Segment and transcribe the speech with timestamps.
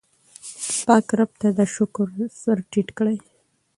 [0.85, 2.07] پاک رب ته د شکر
[2.41, 3.17] سر ټیټ کړئ.